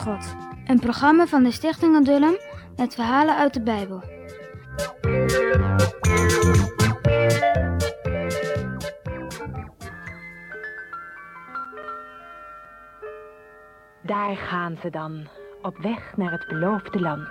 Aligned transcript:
God. 0.00 0.34
Een 0.66 0.80
programma 0.80 1.26
van 1.26 1.42
de 1.42 1.50
Stichting 1.50 1.96
Adullam 1.96 2.36
met 2.76 2.94
verhalen 2.94 3.36
uit 3.36 3.54
de 3.54 3.62
Bijbel. 3.62 4.02
Daar 14.02 14.36
gaan 14.36 14.76
ze 14.82 14.90
dan, 14.90 15.28
op 15.62 15.76
weg 15.78 16.16
naar 16.16 16.30
het 16.30 16.46
beloofde 16.48 17.00
land. 17.00 17.28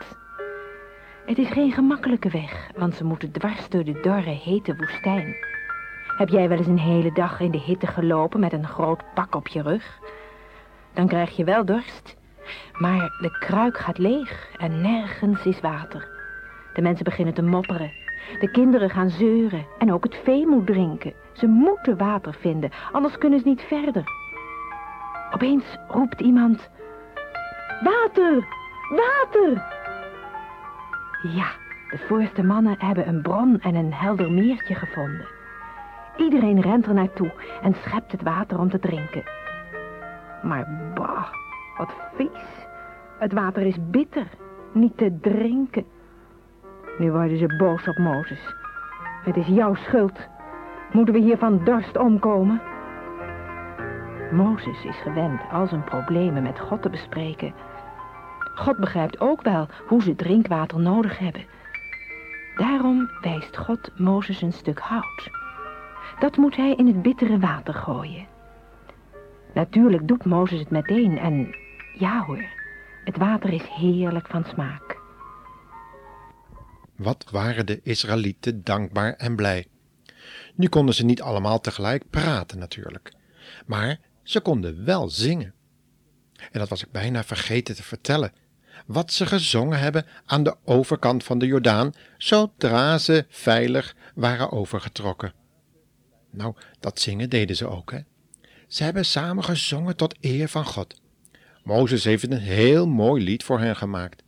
Het 1.26 1.38
is 1.38 1.50
geen 1.50 1.72
gemakkelijke 1.72 2.30
weg, 2.30 2.70
want 2.78 2.96
ze 2.96 3.04
moeten 3.04 3.32
dwars 3.32 3.70
door 3.70 3.84
de 3.84 4.00
dorre, 4.02 4.30
hete 4.30 4.76
woestijn. 4.76 5.36
Heb 6.18 6.30
jij 6.30 6.50
wel 6.50 6.58
eens 6.58 6.68
een 6.68 6.80
hele 6.80 7.12
dag 7.12 7.40
in 7.40 7.52
de 7.52 7.60
hitte 7.60 7.88
gelopen 7.88 8.40
met 8.40 8.54
een 8.54 8.68
groot 8.68 9.04
pak 9.14 9.36
op 9.36 9.48
je 9.48 9.62
rug? 9.62 10.00
Dan 10.94 11.08
krijg 11.08 11.36
je 11.36 11.44
wel 11.44 11.66
dorst, 11.66 12.18
maar 12.74 13.18
de 13.22 13.38
kruik 13.40 13.78
gaat 13.78 13.98
leeg 13.98 14.48
en 14.58 14.82
nergens 14.82 15.46
is 15.46 15.60
water. 15.60 16.08
De 16.74 16.82
mensen 16.82 17.04
beginnen 17.04 17.34
te 17.34 17.42
mopperen. 17.42 17.92
De 18.40 18.52
kinderen 18.52 18.90
gaan 18.90 19.10
zeuren 19.10 19.66
en 19.78 19.94
ook 19.94 20.04
het 20.04 20.20
vee 20.24 20.48
moet 20.48 20.68
drinken. 20.68 21.14
Ze 21.34 21.48
moeten 21.48 21.98
water 21.98 22.34
vinden, 22.34 22.70
anders 22.92 23.18
kunnen 23.18 23.40
ze 23.40 23.48
niet 23.48 23.62
verder. 23.62 24.04
Opeens 25.34 25.64
roept 25.88 26.22
iemand... 26.22 26.70
Water! 27.84 28.48
Water! 28.90 29.78
Ja, 31.22 31.48
de 31.90 31.98
voorste 32.08 32.44
mannen 32.44 32.76
hebben 32.78 33.08
een 33.08 33.22
bron 33.22 33.60
en 33.62 33.76
een 33.76 33.94
helder 33.94 34.32
meertje 34.32 34.76
gevonden. 34.76 35.28
Iedereen 36.18 36.62
rent 36.62 36.86
er 36.86 36.94
naartoe 36.94 37.32
en 37.62 37.76
schept 37.84 38.12
het 38.12 38.22
water 38.22 38.60
om 38.60 38.70
te 38.70 38.80
drinken. 38.80 39.24
Maar 40.44 40.92
bah, 40.94 41.34
wat 41.80 41.94
vies. 42.14 42.68
Het 43.20 43.34
water 43.34 43.62
is 43.62 43.78
bitter, 43.90 44.28
niet 44.74 44.98
te 44.98 45.18
drinken. 45.22 45.86
Nu 46.98 47.12
worden 47.12 47.38
ze 47.38 47.56
boos 47.58 47.88
op 47.88 47.98
Mozes. 47.98 48.56
Het 49.24 49.38
is 49.38 49.48
jouw 49.48 49.76
schuld. 49.76 50.28
Moeten 50.92 51.14
we 51.14 51.20
hier 51.20 51.38
van 51.38 51.64
dorst 51.64 51.98
omkomen? 51.98 52.62
Mozes 54.32 54.84
is 54.84 54.98
gewend 55.02 55.42
al 55.52 55.68
zijn 55.68 55.84
problemen 55.84 56.44
met 56.44 56.60
God 56.60 56.82
te 56.82 56.90
bespreken. 56.90 57.54
God 58.56 58.78
begrijpt 58.78 59.20
ook 59.20 59.42
wel 59.42 59.68
hoe 59.88 60.02
ze 60.02 60.16
drinkwater 60.16 60.80
nodig 60.80 61.18
hebben. 61.20 61.46
Daarom 62.56 63.10
wijst 63.22 63.58
God 63.58 63.92
Mozes 63.98 64.42
een 64.42 64.54
stuk 64.54 64.80
hout. 64.80 65.30
Dat 66.20 66.38
moet 66.38 66.56
hij 66.56 66.74
in 66.76 66.88
het 66.88 67.02
bittere 67.02 67.40
water 67.40 67.74
gooien. 67.74 68.28
Natuurlijk 69.54 70.08
doet 70.08 70.26
Mozes 70.26 70.60
het 70.60 70.70
meteen 70.70 71.18
en 71.18 71.56
ja 72.00 72.26
hoor, 72.26 72.46
het 73.04 73.18
water 73.18 73.54
is 73.54 73.68
heerlijk 73.68 74.28
van 74.28 74.44
smaak. 74.44 74.98
Wat 76.96 77.26
waren 77.32 77.66
de 77.66 77.80
Israëlieten 77.84 78.64
dankbaar 78.64 79.14
en 79.14 79.36
blij. 79.36 79.68
Nu 80.56 80.68
konden 80.68 80.96
ze 80.96 81.06
niet 81.06 81.22
allemaal 81.22 81.60
tegelijk 81.60 82.10
praten 82.10 82.60
natuurlijk, 82.60 83.14
maar 83.66 84.00
ze 84.24 84.42
konden 84.42 84.86
wel 84.86 85.10
zingen. 85.10 85.54
En 86.52 86.60
dat 86.60 86.70
was 86.70 86.84
ik 86.84 86.92
bijna 86.92 87.24
vergeten 87.24 87.76
te 87.76 87.84
vertellen. 87.84 88.32
Wat 88.86 89.12
ze 89.12 89.26
gezongen 89.26 89.80
hebben 89.80 90.06
aan 90.26 90.44
de 90.44 90.56
overkant 90.64 91.24
van 91.24 91.40
de 91.40 91.46
Jordaan, 91.46 91.94
zodra 92.18 92.98
ze 92.98 93.26
veilig 93.30 93.96
waren 94.16 94.52
overgetrokken. 94.52 95.34
Nou, 96.32 96.56
dat 96.80 97.00
zingen 97.00 97.30
deden 97.30 97.56
ze 97.56 97.68
ook, 97.68 97.92
hè. 97.92 98.00
Ze 98.68 98.84
hebben 98.84 99.06
samen 99.06 99.44
gezongen 99.44 99.96
tot 99.96 100.16
eer 100.22 100.50
van 100.50 100.66
God. 100.66 101.02
Mozes 101.70 102.04
heeft 102.04 102.24
een 102.24 102.38
heel 102.38 102.88
mooi 102.88 103.24
lied 103.24 103.44
voor 103.44 103.60
hen 103.60 103.76
gemaakt. 103.76 104.24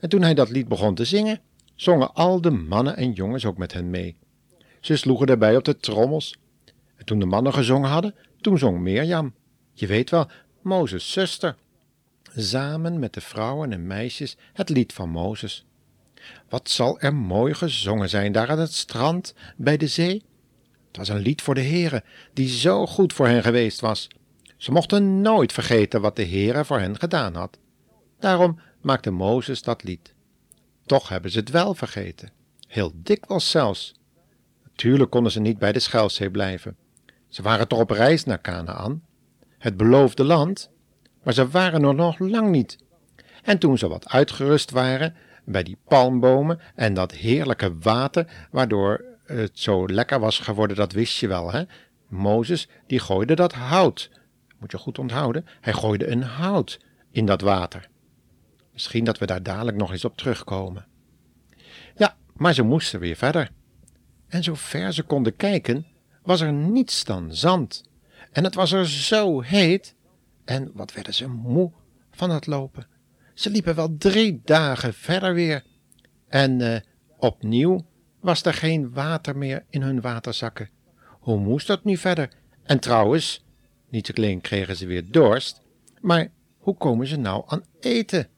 En 0.00 0.08
toen 0.08 0.22
hij 0.22 0.34
dat 0.34 0.50
lied 0.50 0.68
begon 0.68 0.94
te 0.94 1.04
zingen, 1.04 1.40
zongen 1.74 2.14
al 2.14 2.40
de 2.40 2.50
mannen 2.50 2.96
en 2.96 3.12
jongens 3.12 3.44
ook 3.44 3.58
met 3.58 3.72
hen 3.72 3.90
mee. 3.90 4.16
Ze 4.80 4.96
sloegen 4.96 5.26
daarbij 5.26 5.56
op 5.56 5.64
de 5.64 5.76
trommels. 5.76 6.38
En 6.96 7.04
toen 7.04 7.18
de 7.18 7.26
mannen 7.26 7.52
gezongen 7.52 7.90
hadden, 7.90 8.14
toen 8.40 8.58
zong 8.58 8.78
Mirjam. 8.78 9.34
Je 9.72 9.86
weet 9.86 10.10
wel, 10.10 10.30
Mozes' 10.62 11.12
zuster. 11.12 11.56
Samen 12.36 12.98
met 12.98 13.14
de 13.14 13.20
vrouwen 13.20 13.72
en 13.72 13.86
meisjes 13.86 14.36
het 14.52 14.68
lied 14.68 14.92
van 14.92 15.08
Mozes. 15.08 15.66
Wat 16.48 16.70
zal 16.70 17.00
er 17.00 17.14
mooi 17.14 17.54
gezongen 17.54 18.08
zijn 18.08 18.32
daar 18.32 18.48
aan 18.48 18.58
het 18.58 18.74
strand 18.74 19.34
bij 19.56 19.76
de 19.76 19.86
zee? 19.86 20.22
Het 20.86 20.96
was 20.96 21.08
een 21.08 21.22
lied 21.22 21.42
voor 21.42 21.54
de 21.54 21.62
Heere, 21.64 22.02
die 22.32 22.48
zo 22.48 22.86
goed 22.86 23.12
voor 23.12 23.26
hen 23.26 23.42
geweest 23.42 23.80
was. 23.80 24.08
Ze 24.60 24.72
mochten 24.72 25.20
nooit 25.20 25.52
vergeten 25.52 26.00
wat 26.00 26.16
de 26.16 26.26
Heere 26.26 26.64
voor 26.64 26.78
hen 26.78 26.98
gedaan 26.98 27.34
had. 27.34 27.58
Daarom 28.18 28.60
maakte 28.80 29.10
Mozes 29.10 29.62
dat 29.62 29.82
lied. 29.82 30.14
Toch 30.86 31.08
hebben 31.08 31.30
ze 31.30 31.38
het 31.38 31.50
wel 31.50 31.74
vergeten, 31.74 32.30
heel 32.66 32.92
dikwijls 32.94 33.50
zelfs. 33.50 33.94
Natuurlijk 34.64 35.10
konden 35.10 35.32
ze 35.32 35.40
niet 35.40 35.58
bij 35.58 35.72
de 35.72 35.78
Schelzee 35.78 36.30
blijven. 36.30 36.76
Ze 37.28 37.42
waren 37.42 37.68
toch 37.68 37.80
op 37.80 37.90
reis 37.90 38.24
naar 38.24 38.40
Canaan, 38.40 39.02
het 39.58 39.76
beloofde 39.76 40.24
land, 40.24 40.70
maar 41.22 41.34
ze 41.34 41.48
waren 41.48 41.84
er 41.84 41.94
nog 41.94 42.18
lang 42.18 42.50
niet. 42.50 42.78
En 43.42 43.58
toen 43.58 43.78
ze 43.78 43.88
wat 43.88 44.08
uitgerust 44.08 44.70
waren 44.70 45.14
bij 45.44 45.62
die 45.62 45.78
palmbomen 45.88 46.60
en 46.74 46.94
dat 46.94 47.12
heerlijke 47.12 47.78
water, 47.78 48.48
waardoor 48.50 49.04
het 49.24 49.58
zo 49.58 49.86
lekker 49.86 50.20
was 50.20 50.38
geworden, 50.38 50.76
dat 50.76 50.92
wist 50.92 51.18
je 51.18 51.28
wel, 51.28 51.52
hè? 51.52 51.62
Mozes, 52.08 52.68
die 52.86 52.98
gooide 52.98 53.34
dat 53.34 53.52
hout. 53.52 54.10
Moet 54.60 54.70
je 54.70 54.78
goed 54.78 54.98
onthouden, 54.98 55.46
hij 55.60 55.72
gooide 55.72 56.06
een 56.06 56.22
hout 56.22 56.80
in 57.10 57.26
dat 57.26 57.40
water. 57.40 57.88
Misschien 58.72 59.04
dat 59.04 59.18
we 59.18 59.26
daar 59.26 59.42
dadelijk 59.42 59.76
nog 59.76 59.92
eens 59.92 60.04
op 60.04 60.16
terugkomen. 60.16 60.86
Ja, 61.96 62.16
maar 62.32 62.54
ze 62.54 62.62
moesten 62.62 63.00
weer 63.00 63.16
verder. 63.16 63.50
En 64.28 64.42
zo 64.42 64.54
ver 64.54 64.92
ze 64.92 65.02
konden 65.02 65.36
kijken, 65.36 65.86
was 66.22 66.40
er 66.40 66.52
niets 66.52 67.04
dan 67.04 67.34
zand. 67.34 67.84
En 68.32 68.44
het 68.44 68.54
was 68.54 68.72
er 68.72 68.88
zo 68.88 69.40
heet. 69.40 69.94
En 70.44 70.70
wat 70.74 70.92
werden 70.92 71.14
ze 71.14 71.28
moe 71.28 71.72
van 72.10 72.30
het 72.30 72.46
lopen. 72.46 72.86
Ze 73.34 73.50
liepen 73.50 73.74
wel 73.74 73.96
drie 73.98 74.40
dagen 74.44 74.94
verder 74.94 75.34
weer. 75.34 75.64
En 76.28 76.60
uh, 76.60 76.76
opnieuw 77.18 77.86
was 78.20 78.44
er 78.44 78.54
geen 78.54 78.92
water 78.92 79.36
meer 79.36 79.64
in 79.70 79.82
hun 79.82 80.00
waterzakken. 80.00 80.70
Hoe 81.20 81.38
moest 81.38 81.66
dat 81.66 81.84
nu 81.84 81.96
verder? 81.96 82.32
En 82.62 82.80
trouwens, 82.80 83.44
niet 83.90 84.16
alleen 84.16 84.40
kregen 84.40 84.76
ze 84.76 84.86
weer 84.86 85.10
dorst, 85.10 85.60
maar 86.00 86.30
hoe 86.58 86.76
komen 86.76 87.06
ze 87.06 87.16
nou 87.16 87.42
aan 87.46 87.64
eten? 87.80 88.28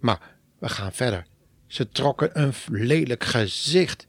Maar 0.00 0.36
we 0.58 0.68
gaan 0.68 0.92
verder. 0.92 1.26
Ze 1.66 1.88
trokken 1.88 2.40
een 2.40 2.52
lelijk 2.68 3.24
gezicht. 3.24 4.06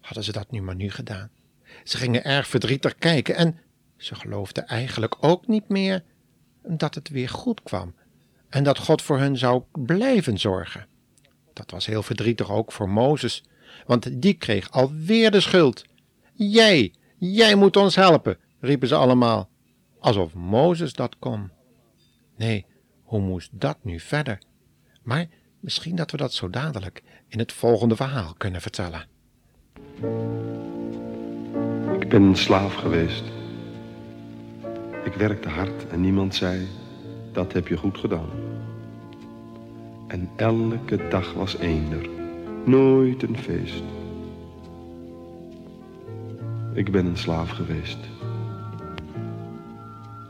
Hadden 0.00 0.24
ze 0.24 0.32
dat 0.32 0.50
nu 0.50 0.62
maar 0.62 0.74
nu 0.74 0.90
gedaan? 0.90 1.30
Ze 1.84 1.96
gingen 1.96 2.24
erg 2.24 2.46
verdrietig 2.48 2.94
kijken 2.94 3.34
en 3.34 3.58
ze 3.96 4.14
geloofden 4.14 4.66
eigenlijk 4.66 5.16
ook 5.20 5.46
niet 5.46 5.68
meer 5.68 6.02
dat 6.62 6.94
het 6.94 7.08
weer 7.08 7.28
goed 7.28 7.62
kwam 7.62 7.94
en 8.48 8.64
dat 8.64 8.78
God 8.78 9.02
voor 9.02 9.18
hen 9.18 9.36
zou 9.38 9.62
blijven 9.72 10.38
zorgen. 10.38 10.86
Dat 11.52 11.70
was 11.70 11.86
heel 11.86 12.02
verdrietig 12.02 12.50
ook 12.50 12.72
voor 12.72 12.88
Mozes, 12.88 13.44
want 13.86 14.22
die 14.22 14.34
kreeg 14.34 14.70
alweer 14.70 15.30
de 15.30 15.40
schuld. 15.40 15.84
Jij, 16.34 16.94
jij 17.18 17.54
moet 17.54 17.76
ons 17.76 17.94
helpen, 17.94 18.38
riepen 18.60 18.88
ze 18.88 18.94
allemaal, 18.94 19.48
alsof 20.02 20.34
Mozes 20.34 20.92
dat 20.92 21.18
kon. 21.18 21.50
Nee, 22.36 22.66
hoe 23.02 23.20
moest 23.20 23.50
dat 23.52 23.78
nu 23.82 24.00
verder? 24.00 24.38
Maar 25.02 25.26
misschien 25.60 25.96
dat 25.96 26.10
we 26.10 26.16
dat 26.16 26.32
zo 26.32 26.50
dadelijk 26.50 27.02
in 27.28 27.38
het 27.38 27.52
volgende 27.52 27.96
verhaal 27.96 28.34
kunnen 28.36 28.60
vertellen. 28.60 29.06
Ik 32.00 32.08
ben 32.08 32.22
een 32.22 32.36
slaaf 32.36 32.74
geweest. 32.74 33.24
Ik 35.04 35.14
werkte 35.14 35.48
hard 35.48 35.88
en 35.88 36.00
niemand 36.00 36.34
zei, 36.34 36.66
dat 37.32 37.52
heb 37.52 37.68
je 37.68 37.76
goed 37.76 37.98
gedaan. 37.98 38.30
En 40.08 40.30
elke 40.36 41.08
dag 41.08 41.32
was 41.34 41.56
eender, 41.56 42.08
nooit 42.64 43.22
een 43.22 43.38
feest. 43.38 43.82
Ik 46.74 46.92
ben 46.92 47.06
een 47.06 47.16
slaaf 47.16 47.50
geweest. 47.50 47.98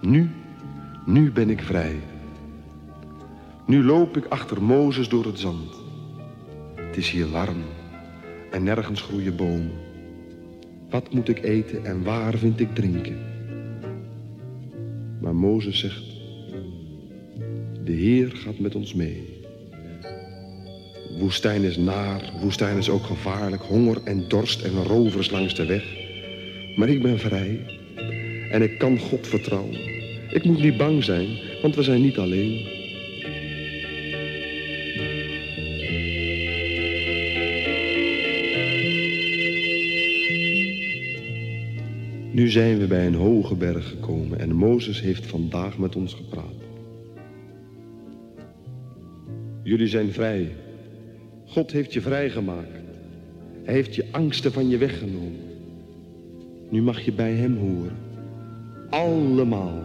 Nu, 0.02 0.31
nu 1.06 1.31
ben 1.31 1.50
ik 1.50 1.62
vrij. 1.62 1.96
Nu 3.66 3.84
loop 3.84 4.16
ik 4.16 4.26
achter 4.26 4.62
Mozes 4.62 5.08
door 5.08 5.25
het 5.25 5.38
zand. 5.38 5.75
Het 6.75 6.96
is 6.96 7.10
hier 7.10 7.31
warm 7.31 7.62
en 8.50 8.62
nergens 8.62 9.00
groeien 9.00 9.37
bomen. 9.37 9.70
Wat 10.90 11.12
moet 11.12 11.28
ik 11.28 11.43
eten 11.43 11.84
en 11.84 12.02
waar 12.02 12.38
vind 12.38 12.60
ik 12.60 12.75
drinken? 12.75 13.19
Maar 15.20 15.34
Mozes 15.34 15.78
zegt, 15.78 16.05
de 17.84 17.93
Heer 17.93 18.31
gaat 18.34 18.58
met 18.58 18.75
ons 18.75 18.94
mee. 18.94 19.40
Woestijn 21.19 21.62
is 21.62 21.76
naar, 21.76 22.32
woestijn 22.40 22.76
is 22.76 22.90
ook 22.90 23.05
gevaarlijk, 23.05 23.62
honger 23.62 24.00
en 24.05 24.28
dorst 24.28 24.62
en 24.62 24.84
rovers 24.84 25.31
langs 25.31 25.55
de 25.55 25.66
weg. 25.66 25.84
Maar 26.76 26.88
ik 26.88 27.02
ben 27.02 27.19
vrij 27.19 27.81
en 28.52 28.62
ik 28.62 28.78
kan 28.78 28.99
God 28.99 29.26
vertrouwen. 29.26 29.78
Ik 30.31 30.44
moet 30.44 30.62
niet 30.62 30.76
bang 30.76 31.04
zijn, 31.04 31.28
want 31.62 31.75
we 31.75 31.82
zijn 31.82 32.00
niet 32.00 32.19
alleen. 32.19 32.66
Nu 42.32 42.49
zijn 42.49 42.78
we 42.78 42.87
bij 42.87 43.06
een 43.06 43.14
hoge 43.14 43.54
berg 43.54 43.88
gekomen 43.88 44.38
en 44.38 44.55
Mozes 44.55 45.00
heeft 45.00 45.26
vandaag 45.26 45.78
met 45.78 45.96
ons 45.96 46.14
gepraat. 46.14 46.62
Jullie 49.62 49.88
zijn 49.88 50.12
vrij. 50.12 50.52
God 51.46 51.72
heeft 51.72 51.93
je 51.93 52.00
vrijgemaakt. 52.00 52.81
Hij 53.62 53.75
heeft 53.75 53.94
je 53.94 54.05
angsten 54.10 54.52
van 54.52 54.69
je 54.69 54.78
weggenomen. 54.78 55.40
Nu 56.69 56.82
mag 56.82 57.00
je 57.00 57.12
bij 57.12 57.32
hem 57.32 57.56
horen. 57.56 58.10
Allemaal. 58.93 59.81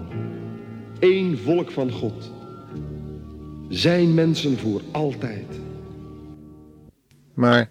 Eén 1.00 1.38
volk 1.38 1.72
van 1.72 1.92
God. 1.92 2.32
Zijn 3.70 4.14
mensen 4.14 4.58
voor 4.58 4.82
altijd. 4.92 5.60
Maar 7.34 7.70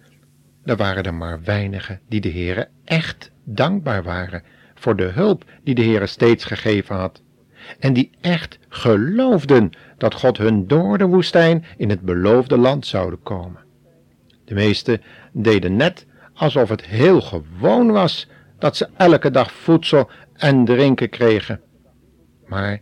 er 0.63 0.75
waren 0.75 1.03
er 1.03 1.13
maar 1.13 1.43
weinigen 1.43 1.99
die 2.07 2.21
de 2.21 2.31
Heere 2.31 2.67
echt 2.83 3.31
dankbaar 3.43 4.03
waren 4.03 4.43
voor 4.75 4.95
de 4.95 5.03
hulp 5.03 5.43
die 5.63 5.75
de 5.75 5.83
Heere 5.83 6.07
steeds 6.07 6.43
gegeven 6.43 6.95
had. 6.95 7.21
En 7.79 7.93
die 7.93 8.09
echt 8.21 8.59
geloofden 8.69 9.69
dat 9.97 10.13
God 10.13 10.37
hun 10.37 10.67
door 10.67 10.97
de 10.97 11.05
woestijn 11.05 11.65
in 11.77 11.89
het 11.89 12.01
beloofde 12.01 12.57
land 12.57 12.85
zouden 12.85 13.23
komen. 13.23 13.63
De 14.45 14.53
meesten 14.53 15.01
deden 15.31 15.75
net 15.75 16.05
alsof 16.33 16.69
het 16.69 16.85
heel 16.85 17.21
gewoon 17.21 17.91
was 17.91 18.27
dat 18.59 18.77
ze 18.77 18.89
elke 18.97 19.31
dag 19.31 19.51
voedsel 19.51 20.09
en 20.33 20.65
drinken 20.65 21.09
kregen. 21.09 21.61
Maar 22.45 22.79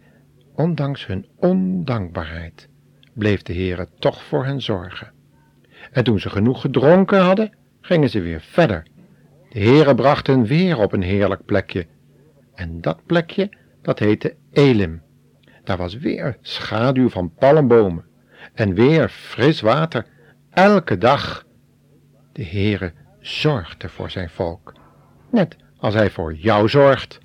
ondanks 0.56 1.06
hun 1.06 1.27
ondankbaarheid 1.36 2.69
bleef 3.13 3.42
de 3.42 3.54
Heere 3.54 3.88
toch 4.00 4.24
voor 4.24 4.45
hen 4.45 4.62
zorgen. 4.62 5.12
En 5.92 6.04
toen 6.04 6.19
ze 6.19 6.30
genoeg 6.30 6.62
gedronken 6.62 7.19
hadden, 7.19 7.54
gingen 7.81 8.10
ze 8.10 8.22
weer 8.22 8.42
verder. 8.42 8.83
De 9.50 9.60
Heere 9.60 9.95
bracht 9.95 10.27
hen 10.27 10.44
weer 10.45 10.77
op 10.77 10.94
een 10.94 11.01
heerlijk 11.01 11.45
plekje. 11.45 11.88
En 12.54 12.81
dat 12.81 13.06
plekje, 13.06 13.50
dat 13.81 14.00
heette 14.00 14.36
Elim. 14.51 15.01
Daar 15.63 15.78
was 15.78 15.98
weer 15.98 16.38
schaduw 16.42 17.10
van 17.10 17.33
palmbomen 17.33 18.06
en 18.54 18.74
weer 18.74 19.10
fris 19.10 19.62
water, 19.62 20.06
elke 20.50 20.98
dag. 20.98 21.45
De 22.31 22.45
Heere 22.45 22.94
zorgde 23.19 23.89
voor 23.89 24.10
zijn 24.10 24.30
volk, 24.30 24.74
net 25.31 25.56
als 25.77 25.94
hij 25.94 26.10
voor 26.10 26.33
jou 26.33 26.69
zorgt. 26.69 27.19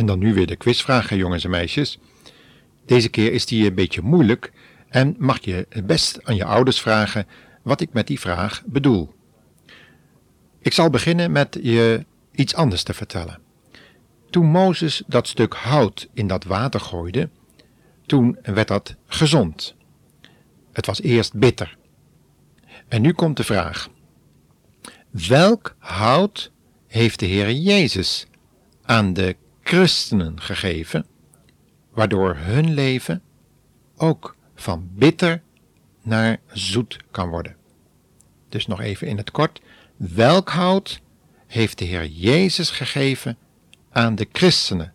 En 0.00 0.06
dan 0.06 0.18
nu 0.18 0.34
weer 0.34 0.46
de 0.46 0.56
quizvragen, 0.56 1.16
jongens 1.16 1.44
en 1.44 1.50
meisjes. 1.50 1.98
Deze 2.90 3.08
keer 3.08 3.32
is 3.32 3.46
die 3.46 3.66
een 3.66 3.74
beetje 3.74 4.02
moeilijk 4.02 4.52
en 4.88 5.14
mag 5.18 5.44
je 5.44 5.66
het 5.68 5.86
best 5.86 6.24
aan 6.24 6.36
je 6.36 6.44
ouders 6.44 6.80
vragen 6.80 7.26
wat 7.62 7.80
ik 7.80 7.92
met 7.92 8.06
die 8.06 8.20
vraag 8.20 8.62
bedoel. 8.66 9.14
Ik 10.58 10.72
zal 10.72 10.90
beginnen 10.90 11.32
met 11.32 11.58
je 11.62 12.06
iets 12.32 12.54
anders 12.54 12.82
te 12.82 12.94
vertellen. 12.94 13.38
Toen 14.30 14.46
Mozes 14.46 15.02
dat 15.06 15.28
stuk 15.28 15.54
hout 15.54 16.08
in 16.14 16.26
dat 16.26 16.44
water 16.44 16.80
gooide, 16.80 17.28
toen 18.06 18.38
werd 18.42 18.68
dat 18.68 18.96
gezond. 19.06 19.74
Het 20.72 20.86
was 20.86 21.00
eerst 21.00 21.34
bitter. 21.34 21.76
En 22.88 23.02
nu 23.02 23.12
komt 23.12 23.36
de 23.36 23.44
vraag: 23.44 23.88
welk 25.10 25.76
hout 25.78 26.50
heeft 26.86 27.18
de 27.18 27.26
Heer 27.26 27.52
Jezus 27.52 28.26
aan 28.82 29.12
de 29.12 29.36
christenen 29.62 30.40
gegeven, 30.40 31.06
waardoor 32.00 32.36
hun 32.36 32.74
leven 32.74 33.22
ook 33.96 34.36
van 34.54 34.88
bitter 34.92 35.42
naar 36.02 36.38
zoet 36.52 36.96
kan 37.10 37.28
worden. 37.28 37.56
Dus 38.48 38.66
nog 38.66 38.80
even 38.80 39.06
in 39.06 39.16
het 39.16 39.30
kort, 39.30 39.60
welk 39.96 40.48
hout 40.48 41.00
heeft 41.46 41.78
de 41.78 41.84
Heer 41.84 42.06
Jezus 42.06 42.70
gegeven 42.70 43.36
aan 43.90 44.14
de 44.14 44.28
christenen, 44.32 44.92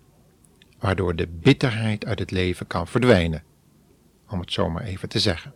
waardoor 0.80 1.16
de 1.16 1.28
bitterheid 1.28 2.06
uit 2.06 2.20
het 2.20 2.32
leven 2.32 2.68
kan 2.68 2.88
verdwijnen, 2.88 3.44
om 4.30 4.40
het 4.40 4.54
zo 4.54 4.70
maar 4.70 4.84
even 4.84 5.10
te 5.10 5.20
zeggen. 5.20 5.54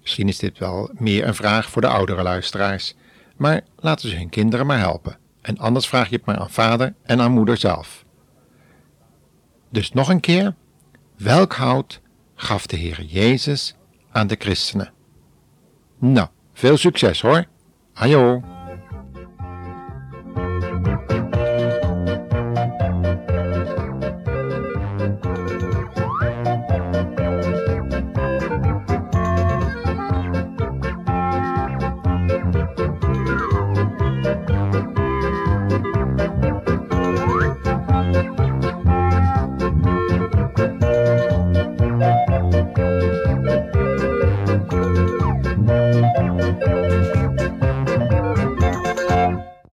Misschien 0.00 0.28
is 0.28 0.38
dit 0.38 0.58
wel 0.58 0.90
meer 0.98 1.26
een 1.26 1.34
vraag 1.34 1.70
voor 1.70 1.82
de 1.82 1.88
oudere 1.88 2.22
luisteraars, 2.22 2.94
maar 3.36 3.60
laten 3.76 4.08
ze 4.08 4.16
hun 4.16 4.28
kinderen 4.28 4.66
maar 4.66 4.78
helpen. 4.78 5.18
En 5.40 5.58
anders 5.58 5.88
vraag 5.88 6.08
je 6.08 6.16
het 6.16 6.24
maar 6.24 6.38
aan 6.38 6.50
vader 6.50 6.94
en 7.02 7.20
aan 7.20 7.32
moeder 7.32 7.56
zelf. 7.56 8.03
Dus 9.74 9.92
nog 9.92 10.08
een 10.08 10.20
keer, 10.20 10.54
welk 11.16 11.52
hout 11.52 12.00
gaf 12.34 12.66
de 12.66 12.76
Heer 12.76 13.02
Jezus 13.02 13.74
aan 14.12 14.26
de 14.26 14.36
christenen? 14.38 14.92
Nou, 15.98 16.28
veel 16.52 16.76
succes 16.76 17.20
hoor. 17.20 17.44
Ajo. 17.94 18.53